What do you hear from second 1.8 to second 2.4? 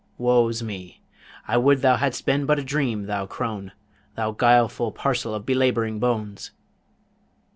thou hadst